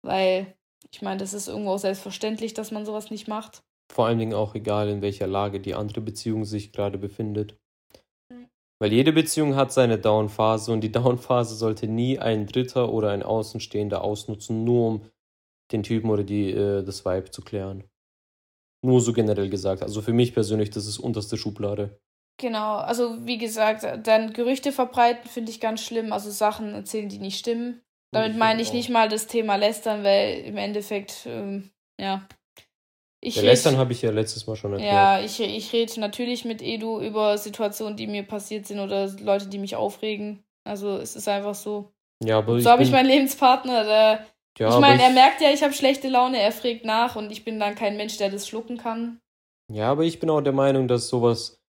[0.02, 0.56] Weil,
[0.92, 3.64] ich meine, das ist irgendwo auch selbstverständlich, dass man sowas nicht macht.
[3.92, 7.58] Vor allen Dingen auch egal, in welcher Lage die andere Beziehung sich gerade befindet.
[8.80, 13.22] Weil jede Beziehung hat seine Downphase und die Downphase sollte nie ein Dritter oder ein
[13.22, 15.12] Außenstehender ausnutzen, nur um
[15.72, 17.84] den Typen oder die, äh, das Vibe zu klären.
[18.84, 19.84] Nur so generell gesagt.
[19.84, 22.00] Also für mich persönlich, das ist unterste Schublade.
[22.40, 27.20] Genau, also wie gesagt, dann Gerüchte verbreiten finde ich ganz schlimm, also Sachen erzählen, die
[27.20, 27.82] nicht stimmen.
[28.12, 32.28] Damit meine ich nicht mal das Thema Lästern, weil im Endeffekt, ähm, ja.
[33.24, 34.92] Ich ja, Lästern habe ich ja letztes Mal schon erklärt.
[34.92, 39.48] Ja, ich, ich rede natürlich mit Edu über Situationen, die mir passiert sind oder Leute,
[39.48, 40.44] die mich aufregen.
[40.64, 41.92] Also es ist einfach so.
[42.24, 44.26] Ja, aber so habe ich meinen Lebenspartner, der
[44.60, 47.46] ja, ich meine, er merkt ja, ich habe schlechte Laune, er fragt nach und ich
[47.46, 49.20] bin dann kein Mensch, der das schlucken kann.
[49.72, 51.62] Ja, aber ich bin auch der Meinung, dass sowas,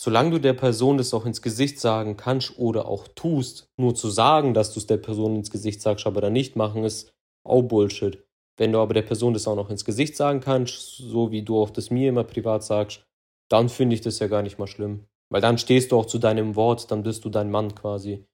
[0.00, 4.08] solange du der Person das auch ins Gesicht sagen kannst oder auch tust, nur zu
[4.08, 7.12] sagen, dass du es der Person ins Gesicht sagst, aber dann nicht machen, ist
[7.44, 8.24] auch Bullshit.
[8.58, 11.60] Wenn du aber der Person das auch noch ins Gesicht sagen kannst, so wie du
[11.60, 13.04] auch das mir immer privat sagst,
[13.50, 15.06] dann finde ich das ja gar nicht mal schlimm.
[15.30, 18.26] Weil dann stehst du auch zu deinem Wort, dann bist du dein Mann quasi.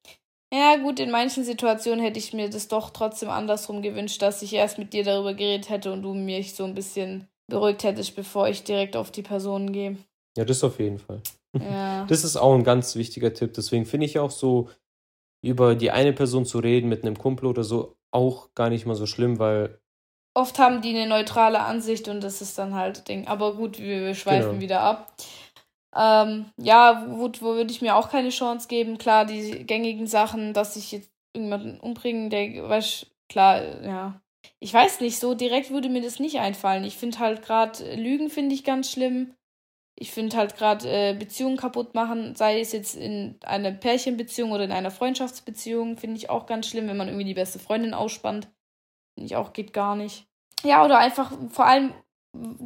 [0.52, 4.54] Ja, gut, in manchen Situationen hätte ich mir das doch trotzdem andersrum gewünscht, dass ich
[4.54, 8.48] erst mit dir darüber geredet hätte und du mich so ein bisschen beruhigt hättest, bevor
[8.48, 9.96] ich direkt auf die Person gehe.
[10.36, 11.22] Ja, das auf jeden Fall.
[11.58, 12.06] Ja.
[12.08, 13.52] Das ist auch ein ganz wichtiger Tipp.
[13.54, 14.70] Deswegen finde ich auch so,
[15.42, 18.94] über die eine Person zu reden mit einem Kumpel oder so, auch gar nicht mal
[18.94, 19.80] so schlimm, weil.
[20.34, 23.26] Oft haben die eine neutrale Ansicht und das ist dann halt Ding.
[23.26, 24.60] Aber gut, wir, wir schweifen genau.
[24.60, 25.12] wieder ab.
[25.96, 28.98] Ähm, ja, wo, wo würde ich mir auch keine Chance geben.
[28.98, 34.20] Klar, die gängigen Sachen, dass ich jetzt irgendjemanden umbringen, der, weißt klar, ja.
[34.60, 36.84] Ich weiß nicht, so direkt würde mir das nicht einfallen.
[36.84, 39.34] Ich finde halt gerade Lügen finde ich ganz schlimm.
[39.96, 44.64] Ich finde halt gerade äh, Beziehungen kaputt machen, sei es jetzt in einer Pärchenbeziehung oder
[44.64, 48.48] in einer Freundschaftsbeziehung, finde ich auch ganz schlimm, wenn man irgendwie die beste Freundin ausspannt.
[49.18, 50.26] Finde ich auch, geht gar nicht.
[50.62, 51.92] Ja, oder einfach vor allem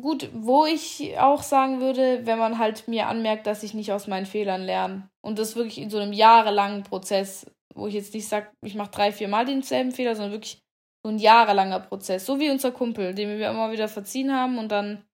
[0.02, 4.06] gut, wo ich auch sagen würde, wenn man halt mir anmerkt, dass ich nicht aus
[4.06, 5.08] meinen Fehlern lerne.
[5.22, 8.90] Und das wirklich in so einem jahrelangen Prozess, wo ich jetzt nicht sage, ich mache
[8.90, 10.58] drei, vier Mal denselben Fehler, sondern wirklich
[11.02, 12.26] so ein jahrelanger Prozess.
[12.26, 15.04] So wie unser Kumpel, den wir immer wieder verziehen haben und dann.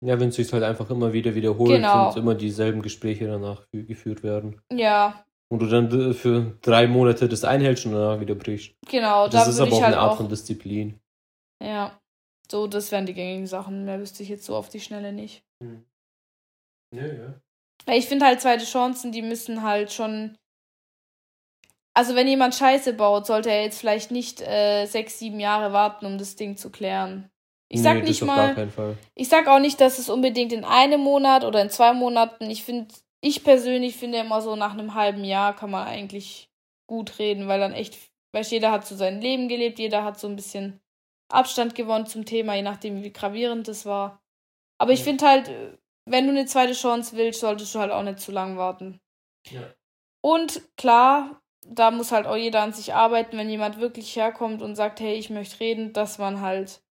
[0.00, 2.08] Ja, wenn es sich halt einfach immer wieder wiederholt genau.
[2.08, 4.58] und immer dieselben Gespräche danach geführt werden.
[4.72, 5.22] Ja.
[5.50, 8.74] Und du dann für drei Monate das einhältst und danach wieder brichst.
[8.86, 11.00] Genau, das da ist aber auch halt eine Art auch, von Disziplin.
[11.62, 11.98] Ja.
[12.50, 13.84] So, das wären die gängigen Sachen.
[13.84, 15.42] Mehr wüsste ich jetzt so auf die Schnelle nicht.
[15.62, 15.84] Hm.
[16.94, 17.40] Ja, ja.
[17.86, 20.36] Weil ich finde halt zweite Chancen, die müssen halt schon.
[21.94, 26.06] Also wenn jemand Scheiße baut, sollte er jetzt vielleicht nicht äh, sechs, sieben Jahre warten,
[26.06, 27.30] um das Ding zu klären.
[27.70, 28.68] Ich sag nee, nicht mal.
[29.14, 32.48] Ich sag auch nicht, dass es unbedingt in einem Monat oder in zwei Monaten.
[32.48, 36.50] Ich finde, ich persönlich finde immer so nach einem halben Jahr kann man eigentlich
[36.86, 37.98] gut reden, weil dann echt,
[38.32, 40.80] weil jeder hat so sein Leben gelebt, jeder hat so ein bisschen
[41.30, 44.22] Abstand gewonnen zum Thema, je nachdem, wie gravierend das war.
[44.78, 45.50] Aber ich finde halt,
[46.06, 49.00] wenn du eine zweite Chance willst, solltest du halt auch nicht zu lang warten.
[49.46, 49.74] Ja.
[50.22, 54.74] Und klar, da muss halt auch jeder an sich arbeiten, wenn jemand wirklich herkommt und
[54.74, 56.82] sagt, hey, ich möchte reden, dass man halt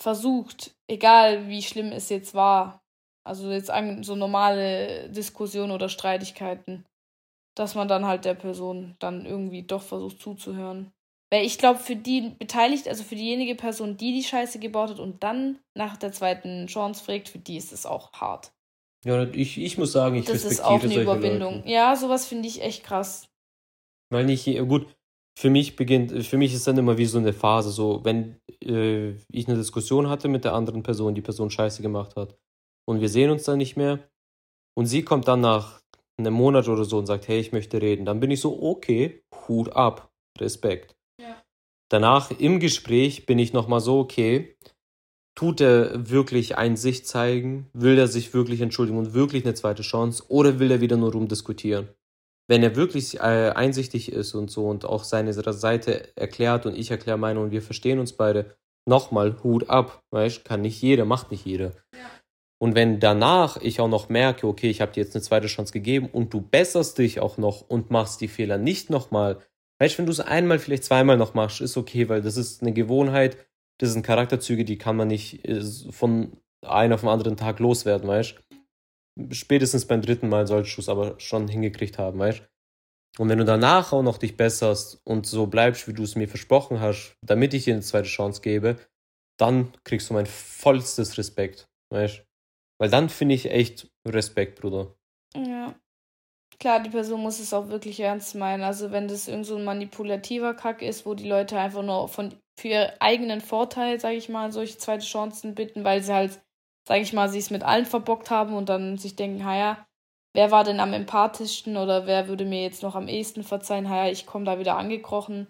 [0.00, 2.77] versucht, egal wie schlimm es jetzt war,
[3.28, 3.70] also jetzt
[4.02, 6.84] so normale Diskussionen oder Streitigkeiten,
[7.54, 10.90] dass man dann halt der Person dann irgendwie doch versucht zuzuhören.
[11.30, 14.98] Weil ich glaube, für die beteiligt, also für diejenige Person, die die Scheiße gebaut hat
[14.98, 18.52] und dann nach der zweiten Chance fragt, für die ist es auch hart.
[19.04, 21.54] Ja, ich, ich muss sagen, ich das respektiere ist auch eine Überwindung.
[21.56, 21.68] Leute.
[21.68, 23.28] Ja, sowas finde ich echt krass.
[24.10, 24.86] Weil nicht, gut,
[25.38, 29.10] für mich beginnt, für mich ist dann immer wie so eine Phase, so, wenn äh,
[29.30, 32.34] ich eine Diskussion hatte mit der anderen Person, die Person Scheiße gemacht hat
[32.88, 34.08] und wir sehen uns dann nicht mehr
[34.74, 35.82] und sie kommt dann nach
[36.16, 39.22] einem Monat oder so und sagt, hey, ich möchte reden, dann bin ich so, okay,
[39.46, 40.96] Hut ab, Respekt.
[41.90, 44.56] Danach im Gespräch bin ich nochmal so, okay,
[45.34, 47.68] tut er wirklich Einsicht zeigen?
[47.72, 50.24] Will er sich wirklich entschuldigen und wirklich eine zweite Chance?
[50.28, 51.88] Oder will er wieder nur rumdiskutieren?
[52.46, 56.90] Wenn er wirklich äh, einsichtig ist und so und auch seine Seite erklärt und ich
[56.90, 61.30] erkläre meine und wir verstehen uns beide, nochmal Hut ab, weißt kann nicht jeder, macht
[61.30, 61.72] nicht jeder.
[61.94, 62.17] Ja.
[62.60, 65.72] Und wenn danach ich auch noch merke, okay, ich habe dir jetzt eine zweite Chance
[65.72, 69.38] gegeben und du besserst dich auch noch und machst die Fehler nicht nochmal,
[69.78, 72.62] weißt du, wenn du es einmal, vielleicht zweimal noch machst, ist okay, weil das ist
[72.62, 73.36] eine Gewohnheit,
[73.78, 78.08] das sind Charakterzüge, die kann man nicht äh, von einem auf den anderen Tag loswerden,
[78.08, 78.40] weißt
[79.30, 82.42] Spätestens beim dritten Mal solltest du es aber schon hingekriegt haben, weißt
[83.18, 86.28] Und wenn du danach auch noch dich besserst und so bleibst, wie du es mir
[86.28, 88.76] versprochen hast, damit ich dir eine zweite Chance gebe,
[89.38, 92.27] dann kriegst du mein vollstes Respekt, weißt
[92.78, 94.94] Weil dann finde ich echt Respekt, Bruder.
[95.34, 95.74] Ja.
[96.60, 98.62] Klar, die Person muss es auch wirklich ernst meinen.
[98.62, 102.34] Also wenn das irgend so ein manipulativer Kack ist, wo die Leute einfach nur von
[102.58, 106.40] für ihren eigenen Vorteil, sage ich mal, solche zweite Chancen bitten, weil sie halt,
[106.88, 109.86] sage ich mal, sie es mit allen verbockt haben und dann sich denken, ja,
[110.34, 114.08] wer war denn am empathischsten oder wer würde mir jetzt noch am ehesten verzeihen, ja,
[114.08, 115.46] ich komme da wieder angekrochen.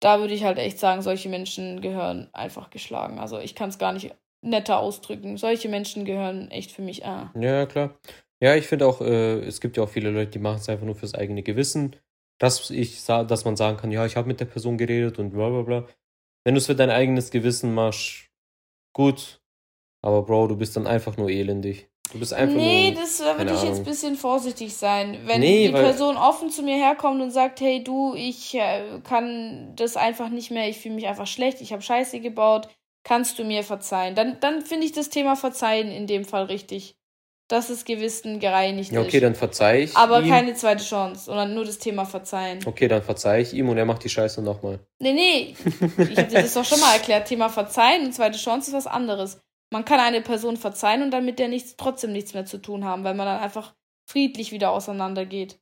[0.00, 3.20] Da würde ich halt echt sagen, solche Menschen gehören einfach geschlagen.
[3.20, 4.12] Also ich kann es gar nicht
[4.44, 5.36] netter ausdrücken.
[5.36, 7.04] Solche Menschen gehören echt für mich.
[7.04, 7.32] Ah.
[7.38, 7.98] Ja, klar.
[8.40, 10.84] Ja, ich finde auch, äh, es gibt ja auch viele Leute, die machen es einfach
[10.84, 11.96] nur fürs eigene Gewissen.
[12.38, 15.48] Dass ich dass man sagen kann, ja, ich habe mit der Person geredet und bla
[15.48, 15.86] bla bla.
[16.44, 18.28] Wenn du es für dein eigenes Gewissen machst,
[18.92, 19.40] gut.
[20.02, 21.88] Aber Bro, du bist dann einfach nur elendig.
[22.12, 22.90] Du bist einfach nee, nur.
[22.90, 25.20] Nee, das da würde ich jetzt ein bisschen vorsichtig sein.
[25.24, 29.72] Wenn nee, die Person offen zu mir herkommt und sagt, hey du, ich äh, kann
[29.76, 32.68] das einfach nicht mehr, ich fühle mich einfach schlecht, ich habe Scheiße gebaut,
[33.04, 34.14] kannst du mir verzeihen?
[34.14, 36.96] Dann, dann finde ich das Thema Verzeihen in dem Fall richtig
[37.48, 39.22] dass das Gewissen gereinigt ja, okay, ist.
[39.22, 40.28] dann verzeih ich Aber ihm.
[40.28, 42.60] keine zweite Chance, sondern nur das Thema Verzeihen.
[42.64, 44.80] Okay, dann verzeih ich ihm und er macht die Scheiße nochmal.
[44.98, 45.56] Nee, nee,
[45.98, 47.28] ich habe dir das doch schon mal erklärt.
[47.28, 49.40] Thema Verzeihen und zweite Chance ist was anderes.
[49.70, 52.84] Man kann eine Person verzeihen und dann mit der nichts, trotzdem nichts mehr zu tun
[52.84, 53.74] haben, weil man dann einfach
[54.06, 55.58] friedlich wieder auseinandergeht.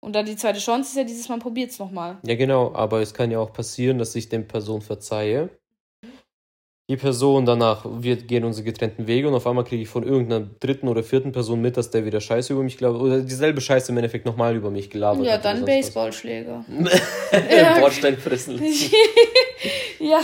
[0.00, 2.18] Und dann die zweite Chance ist ja dieses Mal probiert's nochmal.
[2.24, 5.50] Ja, genau, aber es kann ja auch passieren, dass ich den Person verzeihe
[6.92, 10.46] die Person, danach wir gehen unsere getrennten Wege und auf einmal kriege ich von irgendeiner
[10.60, 13.90] dritten oder vierten Person mit, dass der wieder Scheiße über mich glaubt oder dieselbe Scheiße
[13.90, 15.44] im Endeffekt nochmal über mich gelabert ja, hat.
[15.44, 16.64] Ja, dann Baseballschläger.
[17.50, 17.80] ja.
[17.80, 18.62] Bordstein fressen.
[19.98, 20.20] ja,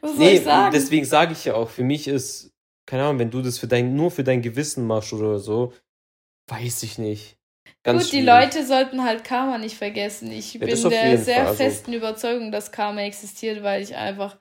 [0.00, 0.72] was soll nee, ich sagen?
[0.72, 2.52] Deswegen sage ich ja auch, für mich ist,
[2.86, 5.72] keine Ahnung, wenn du das für dein, nur für dein Gewissen machst oder so,
[6.48, 7.36] weiß ich nicht.
[7.82, 8.24] Ganz Gut, schwierig.
[8.24, 10.30] die Leute sollten halt Karma nicht vergessen.
[10.30, 14.36] Ich ja, bin der sehr Fall, also festen Überzeugung, dass Karma existiert, weil ich einfach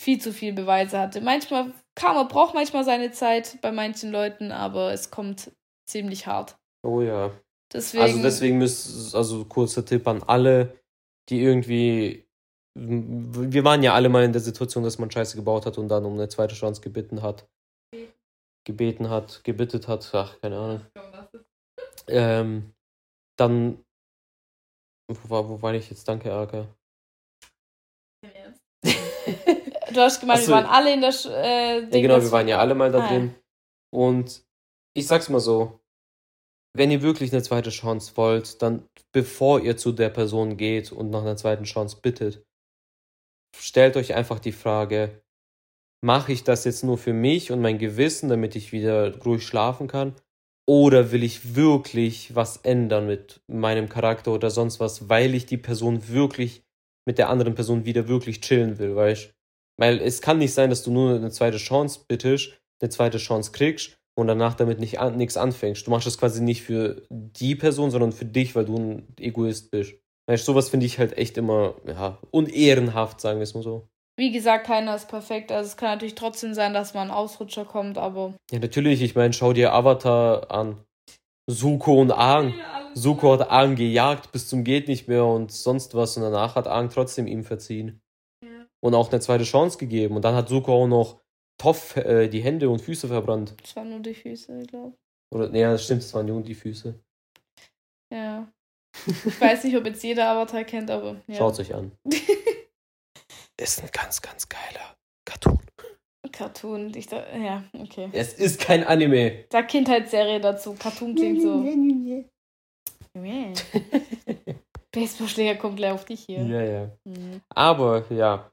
[0.00, 1.20] viel zu viel Beweise hatte.
[1.20, 5.50] Manchmal, Karma braucht manchmal seine Zeit bei manchen Leuten, aber es kommt
[5.86, 6.58] ziemlich hart.
[6.82, 7.32] Oh ja.
[7.72, 10.78] Deswegen, also deswegen müsst, also kurzer Tipp an alle,
[11.28, 12.28] die irgendwie,
[12.74, 16.04] wir waren ja alle mal in der Situation, dass man Scheiße gebaut hat und dann
[16.04, 17.48] um eine zweite Chance gebeten hat.
[18.64, 20.86] Gebeten hat, gebittet hat, ach, keine Ahnung.
[22.08, 22.74] Ähm,
[23.36, 23.84] dann,
[25.08, 26.06] wo war, wo war ich jetzt?
[26.08, 26.68] Danke, Arka.
[29.96, 31.14] Du hast gemeint, so, wir waren alle in der.
[31.24, 33.08] Äh, ja, genau, wir waren ja alle mal da ah.
[33.08, 33.34] drin.
[33.90, 34.44] Und
[34.94, 35.80] ich sag's mal so:
[36.74, 41.08] Wenn ihr wirklich eine zweite Chance wollt, dann bevor ihr zu der Person geht und
[41.08, 42.44] nach einer zweiten Chance bittet,
[43.56, 45.22] stellt euch einfach die Frage:
[46.04, 49.88] Mache ich das jetzt nur für mich und mein Gewissen, damit ich wieder ruhig schlafen
[49.88, 50.14] kann?
[50.68, 55.56] Oder will ich wirklich was ändern mit meinem Charakter oder sonst was, weil ich die
[55.56, 56.64] Person wirklich
[57.06, 59.35] mit der anderen Person wieder wirklich chillen will, weißt
[59.78, 63.52] weil es kann nicht sein, dass du nur eine zweite Chance bittest, eine zweite Chance
[63.52, 65.86] kriegst und danach damit nicht an, nichts anfängst.
[65.86, 69.70] Du machst das quasi nicht für die Person, sondern für dich, weil du ein Egoist
[69.70, 69.94] bist.
[70.28, 73.86] Weißt du, sowas finde ich halt echt immer, ja, unehrenhaft, sagen wir es mal so.
[74.18, 75.52] Wie gesagt, keiner ist perfekt.
[75.52, 78.34] Also es kann natürlich trotzdem sein, dass mal ein Ausrutscher kommt, aber.
[78.50, 79.02] Ja, natürlich.
[79.02, 80.82] Ich meine, schau dir Avatar an.
[81.48, 82.54] Suko und Aang.
[82.94, 86.66] Suko hat Aang gejagt bis zum geht nicht mehr und sonst was und danach hat
[86.66, 88.00] Aang trotzdem ihm verziehen
[88.84, 90.16] und auch eine zweite Chance gegeben.
[90.16, 91.20] Und dann hat Suko auch noch
[91.58, 93.54] Toff äh, die Hände und Füße verbrannt.
[93.62, 94.96] Das waren nur die Füße, ich glaube.
[95.34, 96.94] Oder, nee, das stimmt, es waren nur die Füße.
[98.12, 98.48] Ja.
[99.06, 101.20] Ich weiß nicht, ob jetzt jeder Avatar kennt, aber.
[101.26, 101.34] Ja.
[101.36, 101.92] Schaut euch an.
[103.60, 105.60] ist ein ganz, ganz geiler Cartoon.
[106.32, 108.10] Cartoon, ich da, ja, okay.
[108.12, 109.44] Es ist kein Anime.
[109.50, 110.74] Sag Kindheitsserie dazu.
[110.74, 111.64] Cartoon klingt so.
[114.92, 116.42] Baseballschläger kommt gleich auf dich hier.
[116.42, 116.90] Ja, ja.
[117.04, 117.40] Mhm.
[117.54, 118.50] Aber ja,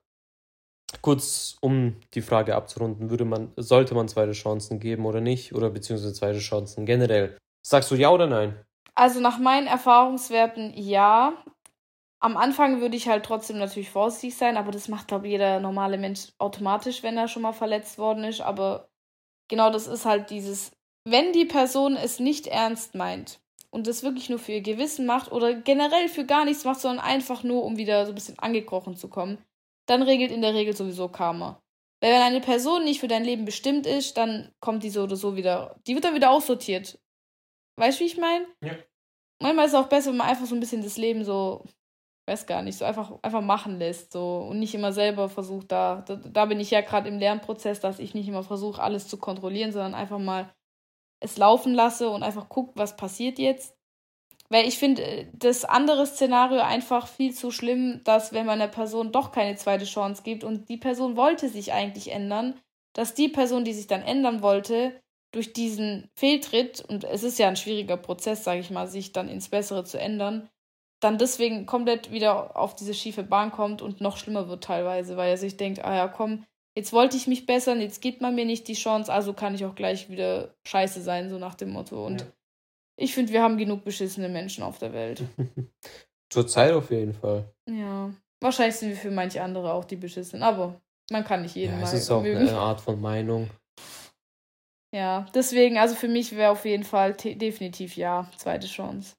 [1.04, 5.54] kurz um die Frage abzurunden, würde man, sollte man zweite Chancen geben oder nicht?
[5.54, 7.38] Oder beziehungsweise zweite Chancen generell?
[7.62, 8.58] Sagst du ja oder nein?
[8.96, 11.34] Also nach meinen Erfahrungswerten ja.
[12.20, 15.60] am Anfang würde ich halt trotzdem natürlich vorsichtig sein, aber das macht, glaube ich, jeder
[15.60, 18.40] normale Mensch automatisch, wenn er schon mal verletzt worden ist.
[18.40, 18.88] Aber
[19.50, 20.72] genau das ist halt dieses,
[21.06, 25.34] wenn die Person es nicht ernst meint und das wirklich nur für ihr Gewissen macht
[25.34, 28.96] oder generell für gar nichts macht, sondern einfach nur, um wieder so ein bisschen angekrochen
[28.96, 29.38] zu kommen,
[29.86, 31.62] dann regelt in der Regel sowieso Karma.
[32.02, 35.16] Weil wenn eine Person nicht für dein Leben bestimmt ist, dann kommt die so oder
[35.16, 37.00] so wieder, die wird dann wieder aussortiert.
[37.78, 38.46] Weißt du, wie ich meine?
[38.62, 38.76] Ja.
[39.42, 41.66] Manchmal ist es auch besser, wenn man einfach so ein bisschen das Leben so
[42.26, 46.02] weiß gar nicht, so einfach, einfach machen lässt so und nicht immer selber versucht, da,
[46.02, 49.18] da, da bin ich ja gerade im Lernprozess, dass ich nicht immer versuche, alles zu
[49.18, 50.54] kontrollieren, sondern einfach mal
[51.20, 53.78] es laufen lasse und einfach gucke, was passiert jetzt.
[54.54, 58.72] Weil ich finde äh, das andere Szenario einfach viel zu schlimm, dass wenn man einer
[58.72, 62.54] Person doch keine zweite Chance gibt und die Person wollte sich eigentlich ändern,
[62.94, 67.48] dass die Person, die sich dann ändern wollte, durch diesen Fehltritt, und es ist ja
[67.48, 70.48] ein schwieriger Prozess, sage ich mal, sich dann ins Bessere zu ändern,
[71.00, 75.32] dann deswegen komplett wieder auf diese schiefe Bahn kommt und noch schlimmer wird teilweise, weil
[75.32, 76.46] er sich denkt, ah ja, komm,
[76.78, 79.66] jetzt wollte ich mich bessern, jetzt gibt man mir nicht die Chance, also kann ich
[79.66, 82.06] auch gleich wieder scheiße sein, so nach dem Motto.
[82.06, 82.28] Und ja.
[82.96, 85.24] Ich finde, wir haben genug beschissene Menschen auf der Welt.
[86.30, 87.54] Zurzeit auf jeden Fall.
[87.70, 88.12] Ja.
[88.42, 91.80] Wahrscheinlich sind wir für manche andere auch die beschissenen, aber man kann nicht jeden ja.
[91.80, 92.40] Das ist auch mögen.
[92.40, 93.50] eine Art von Meinung.
[94.96, 99.16] Ja, deswegen, also für mich wäre auf jeden Fall definitiv ja, zweite Chance.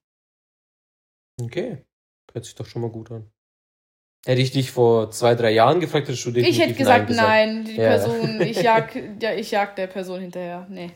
[1.42, 1.78] Okay.
[2.32, 3.28] Hört sich doch schon mal gut an.
[4.24, 7.16] Hätte ich dich vor zwei, drei Jahren gefragt, hättest du definitiv Ich hätte gesagt, nein,
[7.16, 7.28] gesagt.
[7.28, 7.88] nein die ja.
[7.88, 10.66] Person, ich jag, ja, ich jag der Person hinterher.
[10.70, 10.92] Nee.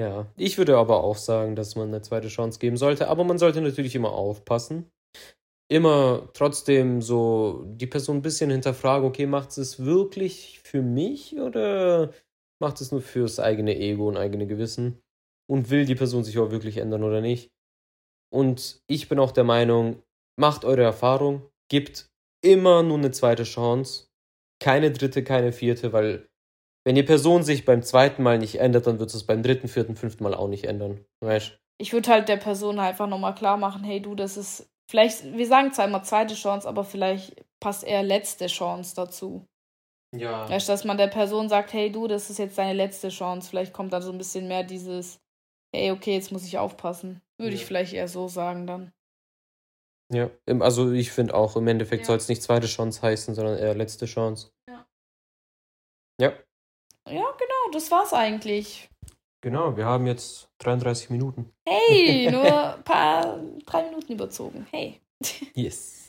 [0.00, 3.38] Ja, ich würde aber auch sagen, dass man eine zweite Chance geben sollte, aber man
[3.38, 4.90] sollte natürlich immer aufpassen.
[5.70, 12.12] Immer trotzdem so die Person ein bisschen hinterfragen, okay, macht es wirklich für mich oder
[12.60, 15.02] macht es nur fürs eigene Ego und eigene Gewissen?
[15.50, 17.52] Und will die Person sich auch wirklich ändern oder nicht?
[18.32, 20.02] Und ich bin auch der Meinung,
[20.38, 22.10] macht eure Erfahrung, gibt
[22.42, 24.08] immer nur eine zweite Chance.
[24.60, 26.28] Keine dritte, keine vierte, weil
[26.84, 29.96] wenn die Person sich beim zweiten Mal nicht ändert, dann wird es beim dritten, vierten,
[29.96, 31.04] fünften Mal auch nicht ändern.
[31.20, 31.58] Weißt?
[31.78, 35.46] Ich würde halt der Person einfach nochmal klar machen, hey du, das ist vielleicht, wir
[35.46, 39.46] sagen zwar immer zweite Chance, aber vielleicht passt eher letzte Chance dazu.
[40.14, 40.48] Ja.
[40.48, 43.48] Weißt, dass man der Person sagt, hey du, das ist jetzt deine letzte Chance.
[43.48, 45.20] Vielleicht kommt dann so ein bisschen mehr dieses,
[45.74, 47.22] hey, okay, jetzt muss ich aufpassen.
[47.38, 47.60] Würde ja.
[47.60, 48.92] ich vielleicht eher so sagen dann.
[50.12, 52.06] Ja, also ich finde auch, im Endeffekt ja.
[52.08, 54.52] soll es nicht zweite Chance heißen, sondern eher letzte Chance.
[54.68, 54.86] Ja.
[56.20, 56.32] Ja.
[57.08, 58.88] Ja, genau, das war's eigentlich.
[59.42, 61.50] Genau, wir haben jetzt 33 Minuten.
[61.68, 64.66] Hey, nur ein paar, drei Minuten überzogen.
[64.70, 65.00] Hey.
[65.54, 66.02] Yes.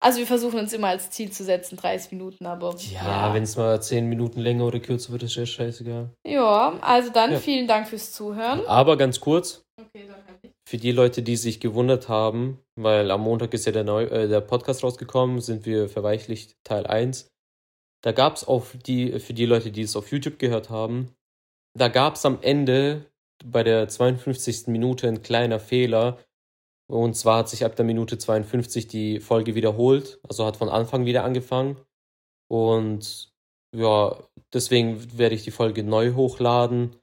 [0.00, 2.76] Also wir versuchen uns immer als Ziel zu setzen, 30 Minuten, aber.
[2.92, 3.34] Ja, ja.
[3.34, 6.10] wenn es mal 10 Minuten länger oder kürzer wird, ist ja scheißegal.
[6.26, 7.38] Ja, also dann ja.
[7.38, 8.64] vielen Dank fürs Zuhören.
[8.66, 9.62] Aber ganz kurz.
[9.80, 13.72] Okay, dann halt Für die Leute, die sich gewundert haben, weil am Montag ist ja
[13.72, 17.28] der, Neu äh, der Podcast rausgekommen, sind wir verweichlicht Teil 1.
[18.02, 21.10] Da gab es auf die, für die Leute, die es auf YouTube gehört haben,
[21.74, 23.06] da gab es am Ende
[23.44, 24.68] bei der 52.
[24.68, 26.18] Minute ein kleiner Fehler,
[26.88, 31.04] und zwar hat sich ab der Minute 52 die Folge wiederholt, also hat von Anfang
[31.04, 31.78] wieder angefangen.
[32.48, 33.32] Und
[33.74, 34.16] ja,
[34.52, 36.96] deswegen werde ich die Folge neu hochladen.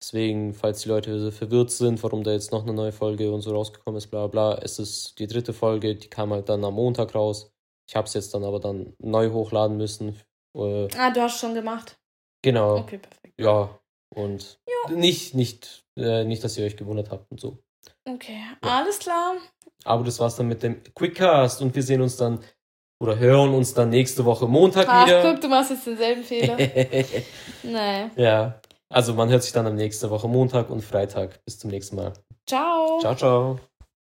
[0.00, 3.52] Deswegen, falls die Leute verwirrt sind, warum da jetzt noch eine neue Folge und so
[3.52, 7.14] rausgekommen ist, bla bla, es ist die dritte Folge, die kam halt dann am Montag
[7.14, 7.50] raus.
[7.88, 10.20] Ich habe es jetzt dann aber dann neu hochladen müssen.
[10.56, 11.98] Äh, ah, du hast schon gemacht.
[12.42, 12.78] Genau.
[12.78, 13.40] Okay, perfekt.
[13.40, 13.78] Ja,
[14.14, 14.96] und jo.
[14.96, 17.58] nicht, nicht, äh, nicht, dass ihr euch gewundert habt und so.
[18.08, 18.70] Okay, ja.
[18.70, 19.36] alles klar.
[19.84, 22.40] Aber das war's dann mit dem Quickcast und wir sehen uns dann
[22.98, 25.20] oder hören uns dann nächste Woche Montag Ach, wieder.
[25.20, 26.56] Ach, guck, du machst jetzt denselben Fehler.
[27.62, 28.10] nee.
[28.16, 31.44] Ja, also man hört sich dann am nächsten Woche Montag und Freitag.
[31.44, 32.12] Bis zum nächsten Mal.
[32.46, 32.98] Ciao.
[33.00, 33.60] Ciao, ciao.